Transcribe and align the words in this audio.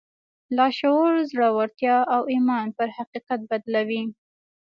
لاشعور 0.55 1.13
زړورتيا 1.31 1.97
او 2.13 2.21
ايمان 2.33 2.67
پر 2.77 2.87
حقيقت 2.97 3.39
بدلوي. 3.49 4.03